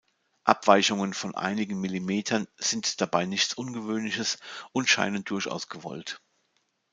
[0.45, 4.39] Abweichungen von einigen Millimetern sind dabei nichts Ungewöhnliches
[4.71, 6.19] und scheinen durchaus gewollt.